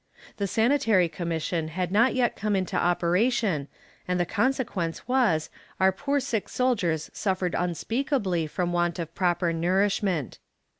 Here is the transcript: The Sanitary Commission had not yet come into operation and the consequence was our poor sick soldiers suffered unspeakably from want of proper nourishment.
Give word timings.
The 0.37 0.47
Sanitary 0.47 1.07
Commission 1.07 1.67
had 1.67 1.91
not 1.91 2.15
yet 2.15 2.35
come 2.35 2.55
into 2.55 2.75
operation 2.75 3.67
and 4.07 4.19
the 4.19 4.25
consequence 4.25 5.07
was 5.07 5.51
our 5.79 5.91
poor 5.91 6.19
sick 6.19 6.49
soldiers 6.49 7.11
suffered 7.13 7.53
unspeakably 7.55 8.47
from 8.47 8.73
want 8.73 8.97
of 8.97 9.13
proper 9.13 9.53
nourishment. 9.53 10.39